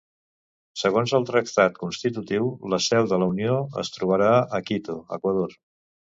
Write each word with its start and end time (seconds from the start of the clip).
Segons 0.83 1.11
el 1.17 1.27
Tractat 1.29 1.77
constitutiu, 1.83 2.47
la 2.75 2.81
seu 2.87 3.11
de 3.13 3.21
la 3.25 3.29
Unió 3.35 3.59
es 3.83 3.93
trobarà 3.99 4.33
a 4.61 4.65
Quito, 4.73 4.99
Equador. 5.21 5.57